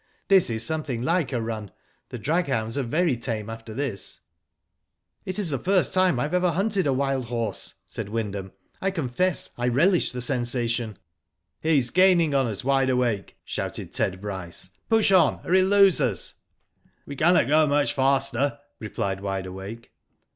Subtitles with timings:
[0.29, 1.69] This is something like a run.
[2.09, 4.21] The draghounds are very tame after this."
[5.25, 8.51] It is the first time I have ever hunted a wild horse," Said Wyndham.
[8.81, 11.75] "I confess I relish the sensation." Digitized byGoogk io6 WHO DID IT?
[11.75, 16.33] "He's gaining on us, Wide Awake," shouted Ted Bryce." Push on or he'll lose us."
[16.71, 19.91] *' We cannot go much faster," replied Wide Awake.